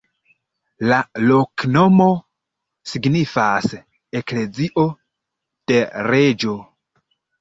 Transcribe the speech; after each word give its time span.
La 0.91 0.95
loknomo 1.31 2.07
signifas: 2.93 3.69
eklezio 4.21 4.87
de 5.73 5.79
reĝo. 6.09 6.57